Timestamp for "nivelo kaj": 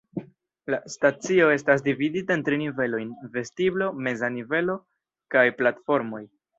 4.41-5.49